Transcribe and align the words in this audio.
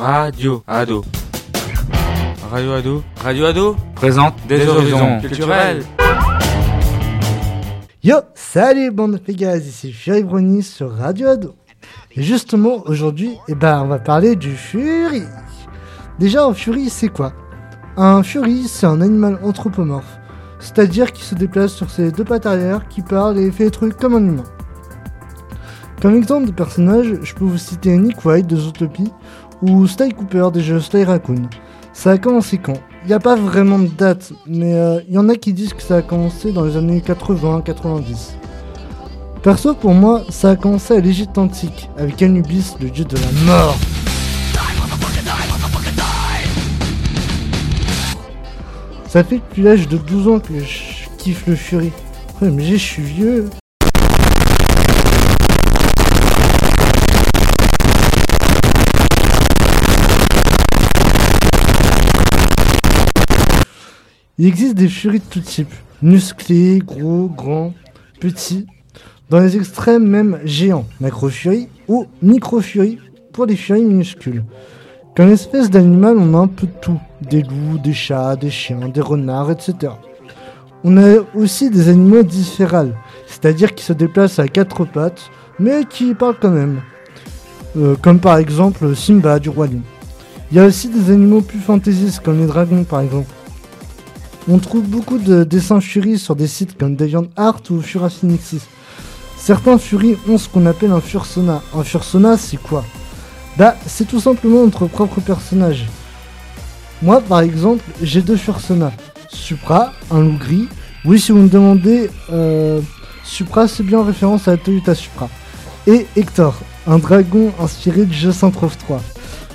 Radio 0.00 0.62
Ado. 0.66 1.04
Radio 2.50 2.72
Ado. 2.72 3.04
Radio 3.22 3.44
Ado 3.44 3.76
Présente 3.94 4.34
des, 4.48 4.66
horizons 4.66 5.20
culturels. 5.20 5.82
Yo, 8.02 8.16
salut 8.34 8.90
bande 8.92 9.12
de 9.12 9.18
Pégas, 9.18 9.58
ici 9.58 9.92
Fury 9.92 10.24
Brownie 10.24 10.62
sur 10.62 10.90
Radio 10.90 11.28
Ado. 11.28 11.54
Et 12.16 12.22
justement, 12.22 12.82
aujourd'hui, 12.86 13.36
eh 13.48 13.54
ben, 13.54 13.82
on 13.82 13.88
va 13.88 13.98
parler 13.98 14.36
du 14.36 14.52
Fury. 14.52 15.24
Déjà, 16.18 16.46
un 16.46 16.54
Fury, 16.54 16.88
c'est 16.88 17.08
quoi? 17.08 17.34
Un 17.98 18.22
Fury, 18.22 18.68
c'est 18.68 18.86
un 18.86 19.02
animal 19.02 19.38
anthropomorphe, 19.42 20.18
c'est-à-dire 20.60 21.12
qui 21.12 21.24
se 21.24 21.34
déplace 21.34 21.74
sur 21.74 21.90
ses 21.90 22.10
deux 22.10 22.24
pattes 22.24 22.46
arrière, 22.46 22.88
qui 22.88 23.02
parle 23.02 23.38
et 23.38 23.50
fait 23.50 23.64
des 23.64 23.70
trucs 23.70 23.98
comme 23.98 24.14
un 24.14 24.24
humain. 24.24 24.44
Comme 26.00 26.16
exemple 26.16 26.46
de 26.46 26.52
personnage, 26.52 27.18
je 27.22 27.34
peux 27.34 27.44
vous 27.44 27.58
citer 27.58 27.94
Nick 27.98 28.24
White 28.24 28.46
de 28.46 28.56
Zootopie 28.56 29.12
ou 29.62 29.86
Sly 29.86 30.10
Cooper 30.10 30.48
des 30.52 30.62
jeux 30.62 30.80
Sly 30.80 31.04
Raccoon. 31.04 31.48
Ça 31.92 32.12
a 32.12 32.18
commencé 32.18 32.58
quand? 32.58 32.78
Il 33.04 33.08
n'y 33.08 33.14
a 33.14 33.18
pas 33.18 33.34
vraiment 33.36 33.78
de 33.78 33.88
date, 33.88 34.32
mais 34.46 34.74
euh, 34.74 35.00
il 35.08 35.14
y 35.14 35.18
en 35.18 35.28
a 35.28 35.34
qui 35.34 35.52
disent 35.52 35.72
que 35.72 35.82
ça 35.82 35.96
a 35.96 36.02
commencé 36.02 36.52
dans 36.52 36.64
les 36.64 36.76
années 36.76 37.00
80-90. 37.00 38.34
Perso, 39.42 39.74
pour 39.74 39.94
moi, 39.94 40.22
ça 40.28 40.50
a 40.50 40.56
commencé 40.56 40.94
à 40.94 41.00
l'Égypte 41.00 41.38
antique, 41.38 41.88
avec 41.96 42.22
Anubis, 42.22 42.74
le 42.80 42.90
dieu 42.90 43.04
de 43.04 43.16
la 43.16 43.32
mort. 43.46 43.76
Ça 49.08 49.24
fait 49.24 49.36
depuis 49.36 49.62
l'âge 49.62 49.88
de 49.88 49.96
12 49.96 50.28
ans 50.28 50.38
que 50.38 50.60
je 50.60 51.08
kiffe 51.18 51.46
le 51.46 51.56
Fury. 51.56 51.90
Ouais, 52.40 52.50
mais 52.50 52.64
je 52.64 52.76
suis 52.76 53.02
vieux. 53.02 53.50
Il 64.40 64.46
existe 64.46 64.74
des 64.74 64.88
furies 64.88 65.18
de 65.18 65.24
tout 65.28 65.40
type. 65.40 65.68
Musclés, 66.00 66.78
gros, 66.78 67.28
grands, 67.28 67.74
petits. 68.20 68.66
Dans 69.28 69.38
les 69.38 69.54
extrêmes 69.54 70.06
même 70.06 70.40
géants, 70.46 70.86
macro-furies 70.98 71.68
ou 71.88 72.06
micro-furies 72.22 72.98
pour 73.34 73.44
les 73.44 73.54
furies 73.54 73.84
minuscules. 73.84 74.42
Comme 75.14 75.28
espèce 75.28 75.68
d'animal, 75.68 76.16
on 76.16 76.32
a 76.32 76.38
un 76.38 76.46
peu 76.46 76.66
de 76.66 76.72
tout. 76.80 76.98
Des 77.20 77.42
loups, 77.42 77.76
des 77.84 77.92
chats, 77.92 78.34
des 78.34 78.48
chiens, 78.48 78.88
des 78.88 79.02
renards, 79.02 79.50
etc. 79.50 79.92
On 80.84 80.96
a 80.96 81.18
aussi 81.34 81.68
des 81.68 81.90
animaux 81.90 82.22
différents, 82.22 82.92
c'est-à-dire 83.26 83.74
qui 83.74 83.84
se 83.84 83.92
déplacent 83.92 84.38
à 84.38 84.48
quatre 84.48 84.86
pattes, 84.86 85.30
mais 85.58 85.84
qui 85.84 86.14
parlent 86.14 86.38
quand 86.40 86.48
même. 86.48 86.80
Euh, 87.76 87.94
comme 88.00 88.20
par 88.20 88.38
exemple 88.38 88.96
Simba 88.96 89.38
du 89.38 89.50
Roi 89.50 89.66
Lion. 89.66 89.82
Il 90.50 90.56
y 90.56 90.60
a 90.60 90.64
aussi 90.64 90.88
des 90.88 91.10
animaux 91.12 91.42
plus 91.42 91.58
fantaisistes, 91.58 92.20
comme 92.20 92.40
les 92.40 92.46
dragons 92.46 92.84
par 92.84 93.02
exemple. 93.02 93.34
On 94.48 94.58
trouve 94.58 94.84
beaucoup 94.84 95.18
de 95.18 95.44
dessins 95.44 95.80
Fury 95.80 96.18
sur 96.18 96.34
des 96.34 96.46
sites 96.46 96.78
comme 96.78 96.96
DeviantArt 96.96 97.62
ou 97.70 97.80
Furaffinixis. 97.80 98.62
Certains 99.36 99.78
Fury 99.78 100.16
ont 100.28 100.38
ce 100.38 100.48
qu'on 100.48 100.66
appelle 100.66 100.92
un 100.92 101.00
Fursona. 101.00 101.62
Un 101.74 101.84
Fursona, 101.84 102.36
c'est 102.36 102.56
quoi? 102.56 102.84
Bah, 103.56 103.76
c'est 103.86 104.06
tout 104.06 104.20
simplement 104.20 104.64
notre 104.64 104.86
propre 104.86 105.20
personnage. 105.20 105.86
Moi, 107.02 107.20
par 107.20 107.40
exemple, 107.40 107.84
j'ai 108.02 108.22
deux 108.22 108.36
Fursona. 108.36 108.92
Supra, 109.28 109.92
un 110.10 110.20
loup 110.20 110.38
gris. 110.38 110.68
Oui, 111.04 111.20
si 111.20 111.32
vous 111.32 111.38
me 111.38 111.48
demandez, 111.48 112.10
euh, 112.32 112.80
Supra, 113.24 113.68
c'est 113.68 113.82
bien 113.82 113.98
en 114.00 114.04
référence 114.04 114.48
à 114.48 114.52
la 114.52 114.56
Toyota 114.56 114.94
Supra. 114.94 115.28
Et 115.86 116.06
Hector, 116.16 116.58
un 116.86 116.98
dragon 116.98 117.52
inspiré 117.60 118.04
du 118.04 118.14
jeu 118.14 118.32
Saint 118.32 118.50
3. 118.50 118.70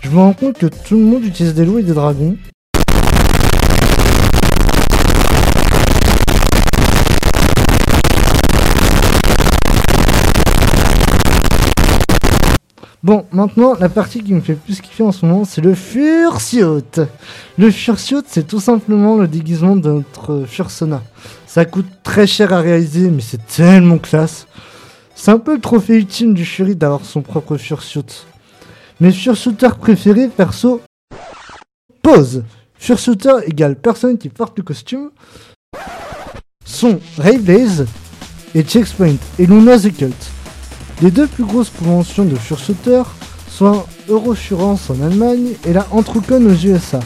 Je 0.00 0.10
me 0.10 0.18
rends 0.18 0.32
compte 0.32 0.58
que 0.58 0.66
tout 0.66 0.96
le 0.96 1.04
monde 1.04 1.24
utilise 1.24 1.54
des 1.54 1.64
loups 1.64 1.78
et 1.78 1.82
des 1.82 1.92
dragons, 1.92 2.36
Bon, 13.06 13.24
maintenant, 13.30 13.74
la 13.78 13.88
partie 13.88 14.20
qui 14.20 14.34
me 14.34 14.40
fait 14.40 14.56
plus 14.56 14.80
kiffer 14.80 15.04
en 15.04 15.12
ce 15.12 15.24
moment, 15.24 15.44
c'est 15.44 15.60
le 15.60 15.74
Fursuit. 15.74 16.82
Le 17.56 17.70
Fursuit, 17.70 18.24
c'est 18.26 18.48
tout 18.48 18.58
simplement 18.58 19.14
le 19.16 19.28
déguisement 19.28 19.76
de 19.76 19.88
notre 19.88 20.42
Fursona. 20.44 21.04
Ça 21.46 21.64
coûte 21.66 21.86
très 22.02 22.26
cher 22.26 22.52
à 22.52 22.60
réaliser, 22.60 23.08
mais 23.10 23.22
c'est 23.22 23.46
tellement 23.46 23.98
classe. 23.98 24.48
C'est 25.14 25.30
un 25.30 25.38
peu 25.38 25.54
le 25.54 25.60
trophée 25.60 25.98
ultime 25.98 26.34
du 26.34 26.44
Fury 26.44 26.74
d'avoir 26.74 27.04
son 27.04 27.22
propre 27.22 27.56
Fursuit. 27.56 28.26
Mes 28.98 29.12
Fursuiters 29.12 29.78
préférés, 29.78 30.26
perso, 30.26 30.80
pause. 32.02 32.42
Fursuiter 32.74 33.30
égale 33.46 33.76
personne 33.76 34.18
qui 34.18 34.30
porte 34.30 34.58
le 34.58 34.64
costume 34.64 35.10
sont 36.64 36.98
Ray 37.18 37.38
Blaze 37.38 37.86
et 38.56 38.64
Checkpoint 38.64 39.14
et 39.38 39.46
Luna 39.46 39.78
the 39.78 39.96
Cult. 39.96 40.35
Les 41.02 41.10
deux 41.10 41.26
plus 41.26 41.44
grosses 41.44 41.70
conventions 41.70 42.24
de 42.24 42.36
fursuiters 42.36 43.14
sont 43.50 43.84
Eurofurance 44.08 44.88
en 44.88 45.02
Allemagne 45.02 45.52
et 45.66 45.72
la 45.72 45.86
Entrucon 45.90 46.44
aux 46.46 46.54
USA. 46.54 47.00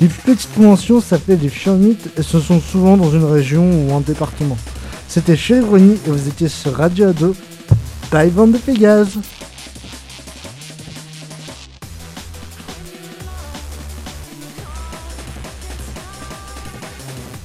Les 0.00 0.08
plus 0.08 0.34
petites 0.34 0.54
conventions 0.54 1.00
s'appellent 1.00 1.40
les 1.40 1.48
Furmit 1.48 1.98
et 2.16 2.22
ce 2.22 2.40
sont 2.40 2.60
souvent 2.60 2.96
dans 2.96 3.10
une 3.10 3.24
région 3.24 3.64
ou 3.64 3.94
un 3.94 4.00
département. 4.00 4.56
C'était 5.08 5.36
Chevroni 5.36 5.98
et 6.06 6.10
vous 6.10 6.28
étiez 6.28 6.48
sur 6.48 6.74
Radio 6.74 7.08
Ado. 7.08 7.34
Bande 8.10 8.52
de 8.52 8.58
Pégase 8.58 9.18